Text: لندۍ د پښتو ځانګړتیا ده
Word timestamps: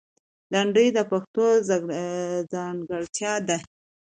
لندۍ 0.53 0.87
د 0.93 0.97
پښتو 1.09 1.45
ځانګړتیا 2.53 3.33
ده 3.47 3.57